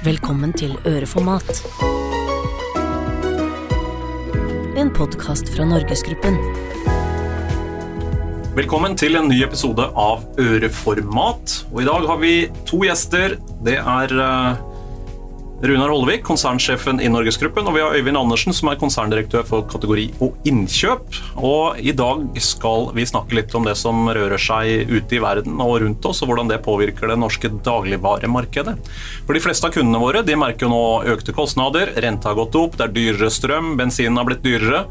[0.00, 1.58] Velkommen til Øreformat.
[4.80, 6.38] En podkast fra Norgesgruppen.
[8.56, 11.58] Velkommen til en ny episode av Øreformat.
[11.68, 12.32] Og I dag har vi
[12.70, 13.36] to gjester.
[13.60, 14.64] Det er eh,
[15.62, 20.06] Runar Hollevik, konsernsjefen i Norgesgruppen, og vi har Øyvind Andersen, som er konserndirektør for kategori
[20.24, 21.18] og innkjøp.
[21.36, 25.60] Og I dag skal vi snakke litt om det som rører seg ute i verden
[25.60, 28.78] og rundt oss, og hvordan det påvirker det norske dagligvaremarkedet.
[29.26, 32.56] For De fleste av kundene våre de merker jo nå økte kostnader, renta har gått
[32.56, 34.86] opp, det er dyrere strøm, bensinen har blitt dyrere.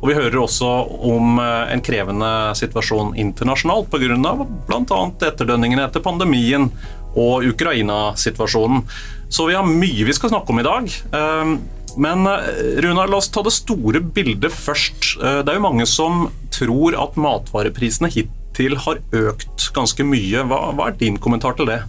[0.00, 0.68] Og Vi hører også
[1.12, 4.32] om eh, en krevende situasjon internasjonalt pga.
[4.68, 5.00] bl.a.
[5.28, 6.70] etterdønningene etter pandemien
[7.18, 8.84] og Ukraina-situasjonen.
[9.30, 10.90] Så vi har mye vi skal snakke om i dag.
[11.16, 11.54] Ehm,
[11.96, 15.14] men eh, Runar, la oss ta det store bildet først.
[15.18, 20.44] Eh, det er jo mange som tror at matvareprisene hittil har økt ganske mye.
[20.50, 21.82] Hva, hva er din kommentar til det?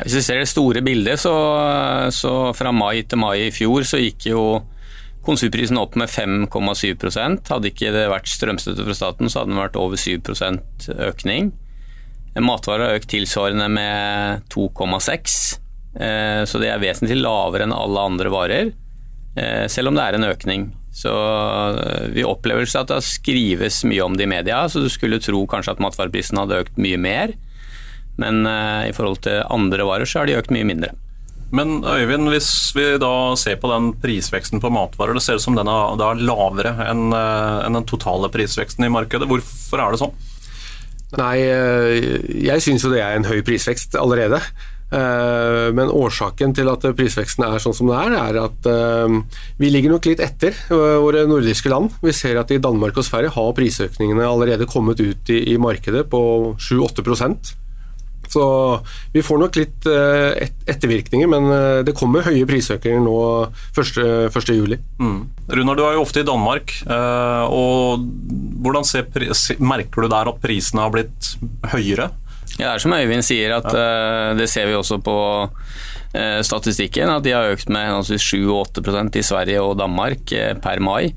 [0.00, 1.32] Hvis vi ser det store bildet, så,
[2.14, 4.44] så fra mai til mai i fjor så gikk jo
[5.26, 9.76] konsumprisen opp med 5,7 Hadde ikke det vært strømstøtte fra staten, så hadde den vært
[9.76, 11.50] over 7% økning.
[12.38, 15.58] Matvarer har økt tilsvarende med 2,6,
[15.98, 18.70] eh, så det er vesentlig lavere enn alle andre varer,
[19.34, 20.68] eh, selv om det er en økning.
[20.94, 25.22] Så eh, vi opplever at det skrives mye om det i media, så du skulle
[25.22, 27.34] tro kanskje at matvareprisen hadde økt mye mer,
[28.20, 30.90] men i forhold til andre varer så har de økt mye mindre.
[31.56, 35.56] Men Øyvind, hvis vi da ser på den prisveksten på matvarer, det ser ut som
[35.56, 39.30] den er lavere enn den totale prisveksten i markedet.
[39.30, 40.12] Hvorfor er det sånn?
[41.18, 44.38] Nei, eh, jeg syns jo det er en høy prisvekst allerede.
[44.90, 49.16] Eh, men årsaken til at prisveksten er sånn som det er, er at eh,
[49.62, 51.94] vi ligger nok litt etter våre nordiske land.
[52.02, 56.22] Vi ser at i Danmark og Sverige har prisøkningene allerede kommet ut i markedet på
[56.58, 57.06] 7-8
[58.30, 58.44] så
[59.12, 63.16] vi får nok litt eh, ettervirkninger, men eh, det kommer høye prisøkninger nå
[63.74, 64.76] 1.7.
[65.02, 65.20] Mm.
[65.50, 66.74] Runar, du er jo ofte i Danmark.
[66.86, 68.06] Eh, og
[68.60, 69.08] Hvordan ser,
[69.58, 71.32] merker du der at prisene har blitt
[71.72, 72.10] høyere?
[72.58, 74.34] Ja, det er som Øyvind sier, at ja.
[74.36, 75.16] det ser vi også på
[76.44, 77.08] statistikken.
[77.08, 81.14] At de har økt med 7-8% i Sverige og Danmark per mai.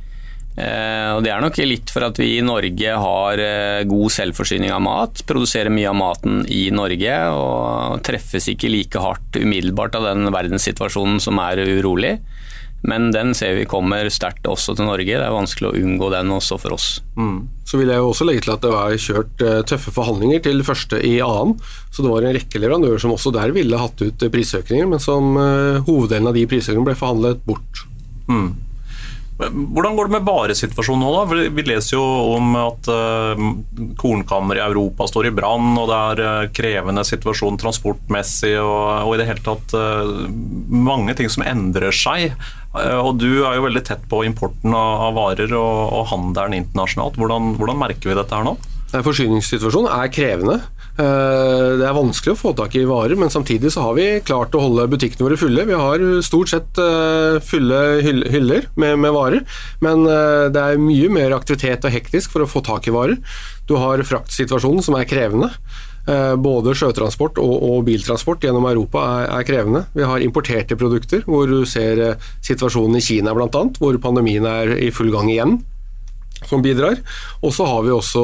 [0.54, 4.74] Eh, og Det er nok litt for at vi i Norge har eh, god selvforsyning
[4.74, 10.12] av mat, produserer mye av maten i Norge og treffes ikke like hardt umiddelbart av
[10.12, 12.20] den verdenssituasjonen som er urolig.
[12.84, 15.08] Men den ser vi kommer sterkt også til Norge.
[15.08, 16.88] Det er vanskelig å unngå den også for oss.
[17.16, 17.48] Mm.
[17.64, 20.62] Så vil jeg jo også legge til at det var kjørt eh, tøffe forhandlinger til
[20.68, 21.56] første i annen.
[21.96, 25.34] Så det var en rekke leverandører som også der ville hatt ut prisøkninger, men som
[25.88, 27.84] hoveddelen av de prisøkningene ble forhandlet bort.
[28.28, 28.52] Mm.
[29.38, 31.46] Hvordan går det med varesituasjonen nå, da?
[31.56, 32.04] Vi leser jo
[32.36, 33.46] om at uh,
[34.00, 39.16] kornkammer i Europa står i brann, og det er uh, krevende situasjon transportmessig og, og,
[39.16, 40.28] i det hele tatt uh,
[40.70, 42.38] mange ting som endrer seg.
[42.74, 47.18] og Du er jo veldig tett på importen av varer og, og handelen internasjonalt.
[47.18, 48.56] Hvordan, hvordan merker vi dette her nå?
[48.94, 50.60] Forsyningssituasjonen er krevende.
[50.94, 54.54] Eh, det er vanskelig å få tak i varer, men samtidig så har vi klart
[54.54, 55.66] å holde butikkene våre fulle.
[55.66, 59.42] Vi har stort sett eh, fulle hyller med, med varer,
[59.82, 63.18] men eh, det er mye mer aktivitet og hektisk for å få tak i varer.
[63.70, 65.50] Du har fraktsituasjonen som er krevende.
[66.04, 69.86] Både sjøtransport og, og biltransport gjennom Europa er, er, krevende.
[69.96, 74.90] Vi har importerte produkter, hvor du ser situasjonen i Kina bl.a., hvor pandemien er i
[74.92, 75.62] full gang igjen
[76.50, 77.00] som bidrar.
[77.44, 78.24] Og så har vi også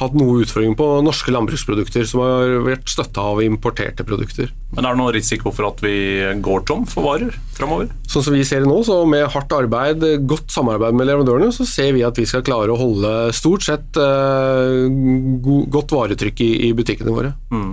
[0.00, 4.52] hatt noe utfordring på norske landbruksprodukter, som har vært støtta av importerte produkter.
[4.70, 5.94] Men Er det noen risiko for at vi
[6.42, 7.90] går tom for varer framover?
[8.10, 11.66] Sånn som vi ser det nå, så med hardt arbeid, godt samarbeid med leverandørene, så
[11.66, 14.86] ser vi at vi skal klare å holde stort sett eh,
[15.74, 17.34] godt varetrykk i, i butikkene våre.
[17.50, 17.72] Mm.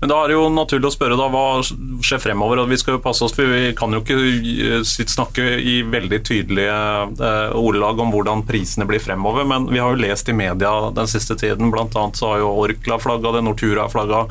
[0.00, 1.62] Men da er det jo naturlig å spørre da, hva
[2.04, 2.60] skjer fremover.
[2.60, 6.18] og Vi skal jo passe oss, for vi kan jo ikke eh, snakke i veldig
[6.26, 6.74] tydelige
[7.16, 11.08] eh, ordelag om hvordan prisene blir fremover, men vi har jo lest i media den
[11.08, 11.88] siste tiden, bl.a.
[11.88, 14.26] så har jo Orkla flagga det, Nortura flagga,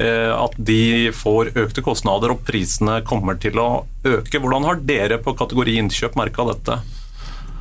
[0.00, 3.68] eh, at de får økte kostnader og prisene kommer til å
[4.08, 4.40] øke.
[4.40, 6.80] Hvordan har dere på kategori innkjøp merka dette?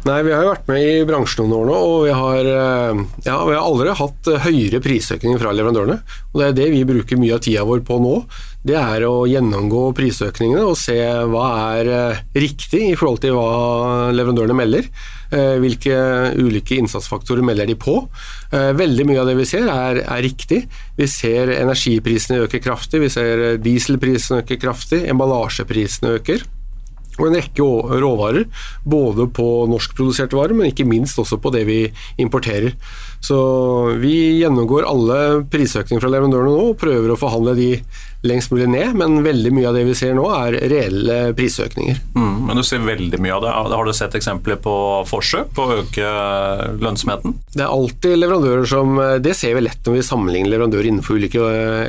[0.08, 3.02] Nei, Vi har jo vært med i bransjen noen år nå, og vi har, eh,
[3.26, 6.00] ja, vi har aldri hatt høyere prisøkninger fra leverandørene.
[6.32, 8.24] og Det er det vi bruker mye av tida vår på nå.
[8.64, 10.96] Det er å gjennomgå prisøkningene og se
[11.28, 14.88] hva er eh, riktig i forhold til hva leverandørene melder.
[15.32, 15.98] Eh, hvilke
[16.40, 18.08] ulike innsatsfaktorer melder de på.
[18.50, 20.64] Veldig mye av det vi ser er, er riktig.
[20.98, 26.48] Vi ser energiprisene øke kraftig, vi ser dieselprisene øke kraftig, emballasjeprisene øker.
[27.20, 27.66] Og en rekke
[28.02, 28.48] råvarer,
[28.88, 31.82] både på norskproduserte varer, men ikke minst også på det vi
[32.22, 32.74] importerer.
[33.20, 33.40] Så
[34.00, 35.18] vi gjennomgår alle
[35.52, 37.74] prisøkninger fra leverandørene nå og prøver å forhandle de
[38.28, 42.02] lengst mulig ned, men veldig mye av det vi ser nå er reelle prisøkninger.
[42.18, 43.54] Mm, men du ser veldig mye av det.
[43.72, 44.74] Har du sett eksempler på
[45.08, 46.10] forsøk på å øke
[46.84, 47.38] lønnsomheten?
[47.56, 51.44] Det er alltid leverandører som Det ser vi lett når vi sammenligner leverandører innenfor ulike,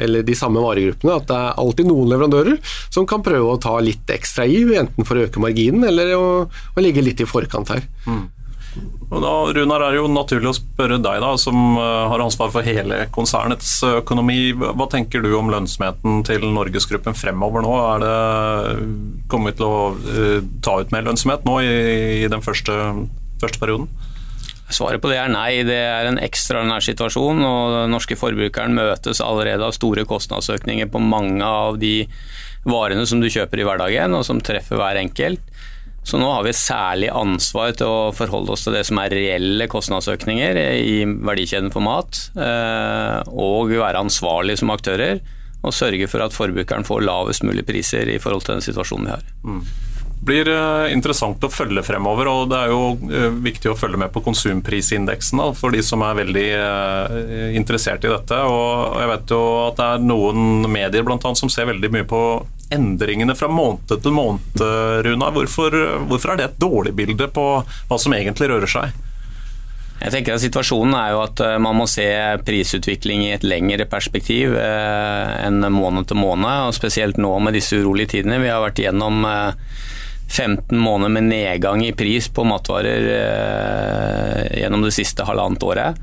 [0.05, 3.75] eller de samme varegruppene, at det er alltid noen leverandører som kan prøve å ta
[3.83, 7.75] litt ekstra i, enten for å øke marginen eller å, å ligge litt i forkant
[7.75, 7.83] her.
[8.07, 8.29] Mm.
[9.11, 12.67] Og da, Runar, er jo naturlig å spørre deg, da, som eh, har ansvar for
[12.67, 14.53] hele konsernets økonomi.
[14.55, 17.73] Hva tenker du om lønnsomheten til Norgesgruppen fremover nå?
[17.97, 18.13] Er det,
[19.31, 21.75] kommet til å uh, ta ut mer lønnsomhet nå i,
[22.23, 22.77] i den første,
[23.43, 23.91] første, perioden?
[24.71, 25.65] Svaret på det er nei.
[25.67, 27.43] Det er en ekstraordinær situasjon.
[27.43, 32.05] og Den norske forbrukeren møtes allerede av store kostnadsøkninger på mange av de
[32.63, 35.43] varene som du kjøper i hverdagen, og som treffer hver enkelt.
[36.07, 39.69] Så nå har vi særlig ansvar til å forholde oss til det som er reelle
[39.71, 45.21] kostnadsøkninger i verdikjeden for mat, eh, og være ansvarlig som aktører
[45.61, 49.17] og sørge for at forbrukeren får lavest mulig priser i forhold til den situasjonen vi
[49.19, 49.31] har.
[49.45, 49.63] Mm
[50.21, 52.29] blir eh, interessant å følge fremover.
[52.29, 56.05] og Det er jo eh, viktig å følge med på konsumprisindeksen da, for de som
[56.05, 57.19] er veldig uh,
[57.57, 58.37] interessert i dette.
[58.45, 62.09] og Jeg vet jo at det er noen medier blant annet, som ser veldig mye
[62.09, 62.23] på
[62.71, 64.61] endringene fra måned til måned.
[65.07, 65.31] Runa.
[65.35, 65.75] Hvorfor,
[66.07, 68.93] hvorfor er det et dårlig bilde på hva som egentlig rører seg?
[70.01, 72.07] Jeg tenker at Situasjonen er jo at man må se
[72.47, 76.69] prisutvikling i et lengre perspektiv enn måned til måned.
[76.71, 78.39] og Spesielt nå med disse urolige tidene.
[78.41, 79.27] Vi har vært gjennom
[80.31, 85.99] 15 måneder med nedgang i pris på matvarer eh, gjennom det siste halvannet året.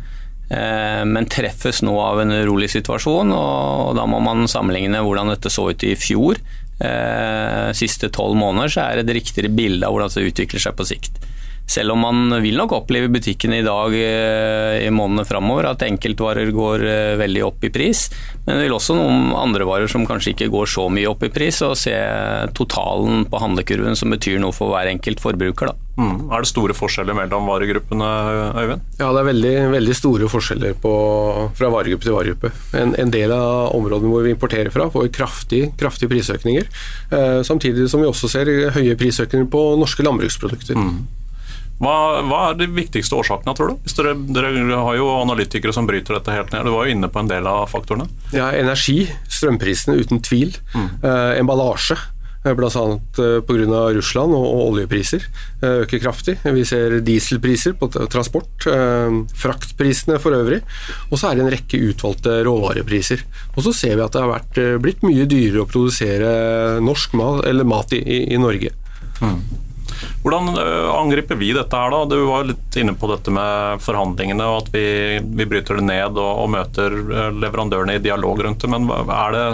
[0.49, 5.51] Eh, men treffes nå av en urolig situasjon, og da må man sammenligne hvordan dette
[5.53, 6.41] så ut i fjor.
[6.77, 10.75] Eh, siste tolv måneder så er det et riktigere bilde av hvordan det utvikler seg
[10.77, 11.23] på sikt.
[11.67, 15.83] Selv om man vil nok oppleve i butikkene i dag eh, i månedene framover at
[15.83, 18.05] enkeltvarer går eh, veldig opp i pris,
[18.45, 21.31] men det vil også noen andre varer som kanskje ikke går så mye opp i
[21.33, 21.95] pris, og se
[22.55, 25.73] totalen på handlekurven som betyr noe for hver enkelt forbruker.
[25.97, 26.29] Mm.
[26.31, 28.07] Er det store forskjeller mellom varegruppene,
[28.53, 28.87] Øyvind?
[29.01, 30.93] Ja, det er veldig, veldig store forskjeller på,
[31.57, 32.53] fra varegruppe til varegruppe.
[32.77, 36.71] En, en, del av områdene hvor vi importerer fra, får kraftige kraftig prisøkninger,
[37.11, 40.77] eh, samtidig som vi også ser høye prisøkninger på norske landbruksprodukter.
[40.79, 41.26] Mm.
[41.77, 41.93] Hva,
[42.25, 43.89] hva, er de viktigste årsakene, tror du?
[43.97, 46.65] Dere, dere, har jo analytikere som bryter dette helt ned.
[46.65, 48.09] Du var jo inne på en del av faktorene.
[48.33, 50.55] Ja, Energi, strømprisene uten tvil.
[50.73, 50.87] Mm.
[51.05, 51.99] Eh, emballasje.
[52.47, 52.99] Eh, Bl.a.
[53.17, 53.93] Eh, pga.
[53.93, 55.25] Russland og, og oljepriser
[55.61, 56.37] eh, øker kraftig.
[56.43, 58.67] Vi ser dieselpriser på transport,
[59.37, 60.61] fraktprisene for øvrig.
[61.11, 63.23] Og så er det en rekke utvalgte råvarepriser.
[63.55, 66.33] Og så ser vi at det har vært, blitt mye dyrere å produsere
[66.83, 68.73] norsk mat, eller mat i, i, i Norge.
[69.21, 69.39] Mm.
[70.23, 72.03] Hvordan eh, angriper vi dette her da?
[72.09, 74.85] Du var litt inne på dette med forhandlingene og at vi,
[75.21, 78.71] vi bryter det ned og, og, møter eh, leverandørene i dialog rundt det.
[78.73, 79.45] Men er det,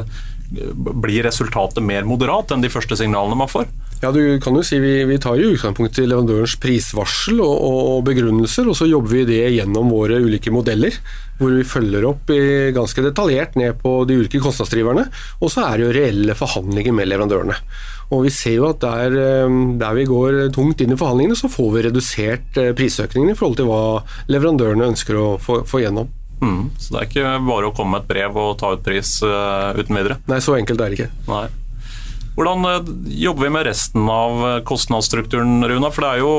[0.53, 3.67] blir resultatet mer moderat enn de første signalene man får?
[4.03, 8.01] Ja, du kan jo si Vi, vi tar jo utgangspunkt i leverandørens prisvarsel og, og,
[8.09, 10.97] begrunnelser, og så jobber vi det gjennom våre ulike modeller.
[11.39, 12.29] Hvor vi følger opp
[12.75, 15.07] ganske detaljert ned på de ulike kostnadsdriverne.
[15.41, 17.57] Og så er det jo reelle forhandlinger med leverandørene.
[18.13, 21.51] Og vi ser jo at der, eh, der, vi går tungt inn i forhandlingene, så
[21.51, 26.11] får vi redusert eh, prisøkningene i forhold til hva leverandørene ønsker å få, få gjennom.
[26.43, 29.15] Mm, så det er ikke bare å komme med et brev og ta ut pris
[29.23, 30.19] uh, uten videre?
[30.27, 31.11] Nei, så enkelt er det ikke.
[31.29, 31.45] Nei.
[32.35, 32.91] Hvordan uh,
[33.23, 35.93] jobber vi med resten av kostnadsstrukturen, Runa?
[35.93, 36.33] For det er jo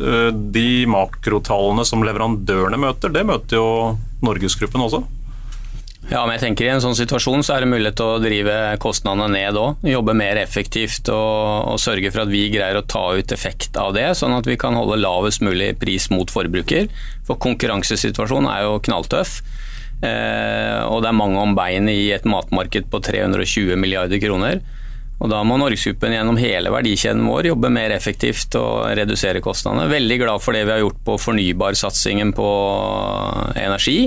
[0.00, 3.70] uh, de makrotallene som leverandørene møter, det møter jo
[4.26, 5.04] Norgesgruppen også?
[6.08, 8.54] Ja, men jeg tenker I en sånn situasjon så er det mulighet til å drive
[8.82, 9.84] kostnadene ned òg.
[9.86, 13.92] Jobbe mer effektivt og, og, sørge for at vi greier å ta ut effekt av
[13.94, 16.88] det, sånn at vi kan holde lavest mulig pris mot forbruker.
[17.28, 19.38] For konkurransesituasjonen er jo knalltøff.
[20.00, 24.64] Eh, og det er mange om beinet i et matmarked på 320 milliarder kroner.
[25.20, 29.90] Og Da må Norgesgruppen gjennom hele verdikjeden vår jobbe mer effektivt og redusere kostnadene.
[29.92, 32.48] Veldig glad for det vi har gjort på fornybarsatsingen på
[33.60, 34.00] energi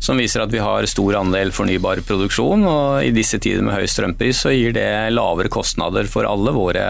[0.00, 2.64] som viser at vi har stor andel fornybar produksjon.
[2.64, 6.84] og I disse tider med høy strømpris så gir det lavere kostnader for alle våre,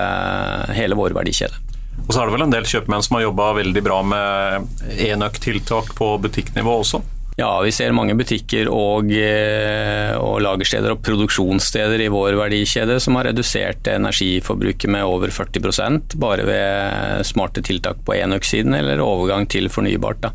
[0.76, 1.67] hele vår verdikjede.
[2.07, 5.93] Og så er det vel en del kjøpmenn som har jobba veldig bra med enøktiltak
[5.99, 7.02] på butikknivå også?
[7.40, 13.16] Ja, vi ser mange butikker og, eh, og, lagersteder og produksjonssteder i vår verdikjede som
[13.16, 19.70] har redusert energiforbruket med over 40% bare ved smarte tiltak på enøksiden eller overgang til
[19.73, 20.20] fornybart.
[20.26, 20.35] Da.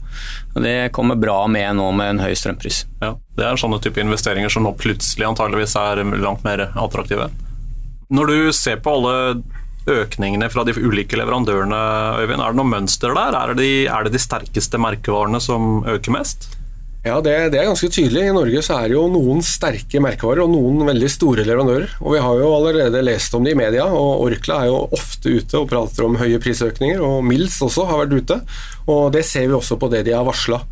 [0.57, 2.85] Det kommer bra med nå med en høy strømpris.
[3.03, 7.29] Ja, Det er sånne type investeringer som nå plutselig antageligvis er langt mer attraktive.
[8.09, 9.43] Når du ser på alle
[9.85, 11.77] økningene fra de ulike leverandørene,
[12.17, 12.41] Øyvind?
[12.41, 13.37] Er det noe mønster der?
[13.37, 16.55] Er det, de, er det de sterkeste merkevarene som øker mest?
[17.05, 18.23] Ja, det, det, er ganske tydelig.
[18.25, 21.91] I Norge så er det jo noen sterke merkevarer og noen veldig store leverandører.
[22.01, 25.35] Og Vi har jo allerede lest om det i media, og Orkla er jo ofte
[25.37, 27.03] ute og prater om høye prisøkninger.
[27.05, 28.39] Og Mills også har vært ute,
[28.89, 30.63] og det ser vi også på det de har varsla.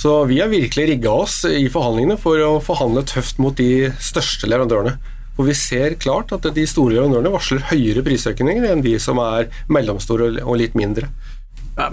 [0.00, 4.52] Så vi har virkelig rigga oss i forhandlingene for å forhandle tøft mot de største
[4.52, 4.98] leverandørene.
[5.38, 9.48] For vi ser klart at de store leverandørene varsler høyere prisøkninger enn de som er
[9.72, 11.08] mellomstore og litt mindre.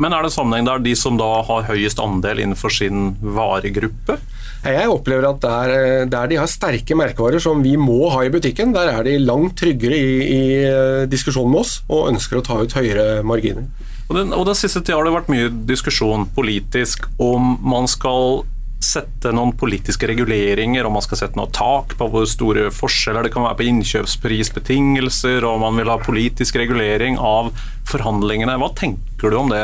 [0.02, 4.18] Men er det sammenheng der de som da har høyest andel innenfor sin varegruppe?
[4.66, 5.74] Jeg opplever at der,
[6.10, 9.56] der, de har sterke merkevarer som vi må ha i butikken, der er de langt
[9.62, 13.70] tryggere i, i eh, diskusjonen med oss og ønsker å ta ut høyere marginer.
[14.08, 18.42] Og den, og den siste tida har det vært mye diskusjon politisk om man skal
[18.84, 23.34] sette noen politiske reguleringer, om man skal sette noe tak på hvor store forskjeller det
[23.34, 27.50] kan være på innkjøpsprisbetingelser, og man vil ha politisk regulering av
[27.90, 28.60] forhandlingene.
[28.62, 29.64] Hva tenker du om det?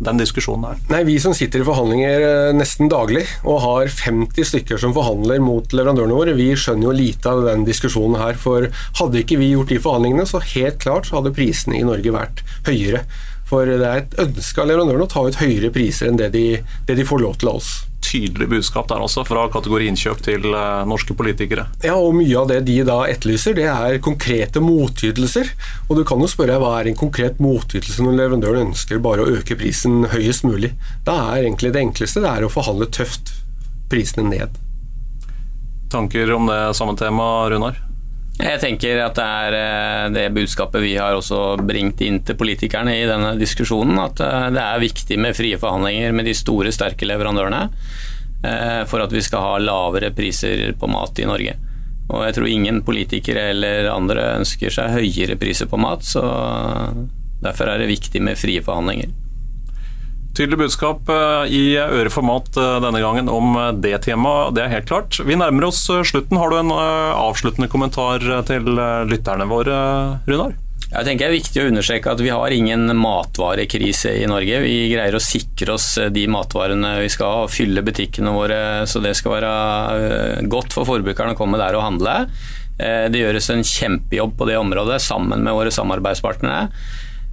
[0.00, 0.78] den diskusjonen her?
[0.88, 5.42] Nei, Vi som sitter i forhandlinger eh, nesten daglig og har 50 stykker som forhandler
[5.44, 8.38] mot leverandørene våre, vi skjønner jo lite av den diskusjonen her.
[8.40, 12.16] For hadde ikke vi gjort de forhandlingene, så helt klart så hadde prisene i Norge
[12.16, 13.04] vært høyere.
[13.50, 16.46] For det er et ønske av leverandørene å ta ut høyere priser enn det de,
[16.88, 17.72] det de får lov til av oss
[18.10, 21.66] tydelig budskap der også, fra kategori innkjøp til uh, norske politikere.
[21.86, 25.52] Ja, og mye av det de da etterlyser, det er konkrete motytelser.
[25.88, 29.36] Og du kan jo spørre hva er en konkret motytelse når leverandøren ønsker bare å
[29.38, 30.74] øke prisen høyest mulig.
[31.06, 33.34] Da er egentlig det enkleste det er å forhandle tøft
[33.90, 34.58] prisene ned.
[35.90, 37.89] Tanker om det samme temaet, Runar?
[38.40, 42.94] Jeg tenker at det er eh, det budskapet vi har også bringt inn til politikerne
[42.96, 47.08] i denne diskusjonen, at eh, det er viktig med frie forhandlinger med de store, sterke
[47.08, 51.56] leverandørene eh, for at vi skal ha lavere priser på mat i Norge.
[52.10, 56.24] Og jeg tror ingen politikere eller andre ønsker seg høyere priser på mat, så
[57.44, 59.12] derfor er det viktig med frie forhandlinger.
[60.36, 64.62] Tydelig budskap eh, i Øre for mat eh, denne gangen om eh, det temaet, det
[64.64, 65.18] er helt klart.
[65.26, 66.38] Vi nærmer oss slutten.
[66.38, 68.70] Har du en avsluttende kommentar til
[69.10, 69.78] lytterne våre,
[70.30, 70.54] Runar?
[70.90, 74.62] Jeg tenker Det er viktig å understreke at vi har ingen matvarekrise i Norge.
[74.64, 79.02] Vi greier å sikre oss de matvarene vi skal ha, og fylle butikkene våre så
[79.02, 82.16] det skal være godt for forbrukerne å komme der og handle.
[82.80, 86.66] Det gjøres en kjempejobb på det området sammen med våre samarbeidspartnere.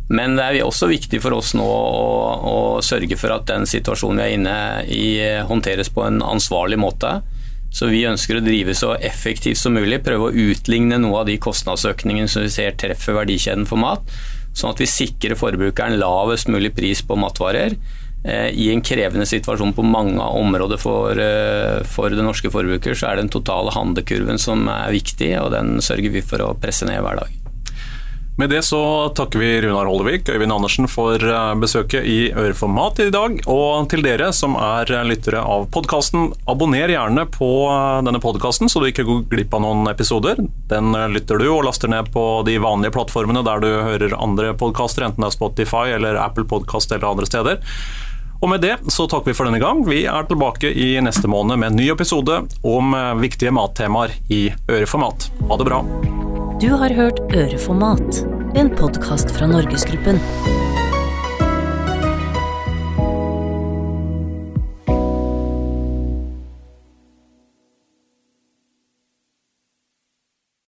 [0.08, 2.04] Men det er også viktig for oss nå å,
[2.48, 5.08] å, sørge for at den situasjonen vi er inne i,
[5.50, 7.18] håndteres på en ansvarlig måte.
[7.74, 11.36] Så vi ønsker å drive så effektivt som mulig, prøve å utligne noe av de
[11.44, 14.06] kostnadsøkningene som vi ser treffer verdikjeden for mat,
[14.56, 17.76] sånn at vi sikrer forbrukeren lavest mulig pris på matvarer
[18.24, 23.12] eh, i en krevende situasjon på mange områder for, eh, for den norske forbruker, så
[23.12, 26.88] er det den totale handlekurven som er viktig, og den sørger vi for å presse
[26.88, 27.47] ned hver dag.
[28.39, 33.10] Med det så takker vi Runar Hollevik Øyvind Andersen for eh, besøket i Øreformat i
[33.10, 33.39] dag.
[33.50, 38.77] Og til dere som er lyttere av podkasten, abonner gjerne på eh, denne podkasten, så
[38.77, 40.38] du ikke går glipp av noen episoder.
[40.70, 44.53] Den eh, lytter du og laster ned på de vanlige plattformene der du hører andre
[44.53, 47.58] podkaster, enten det er Spotify eller Apple Podkast eller andre steder.
[48.38, 49.82] Og med det så takker vi for denne gang.
[49.89, 55.32] Vi er tilbake i neste måned med en ny episode om viktige mattemaer i Øreformat.
[55.50, 55.82] Ha det bra.
[56.62, 60.18] Du har hørt Øreformat, en podkast fra Norgesgruppen.